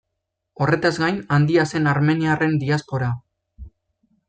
Horretaz 0.63 0.91
gain, 1.03 1.19
handia 1.37 1.67
zen 1.73 1.91
armeniarren 1.93 2.57
diaspora. 2.65 3.13